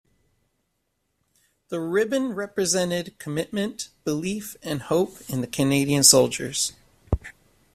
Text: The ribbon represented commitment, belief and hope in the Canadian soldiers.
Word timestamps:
The 1.69 1.79
ribbon 1.79 2.33
represented 2.33 3.19
commitment, 3.19 3.89
belief 4.03 4.57
and 4.63 4.81
hope 4.81 5.17
in 5.29 5.41
the 5.41 5.47
Canadian 5.47 6.03
soldiers. 6.03 6.73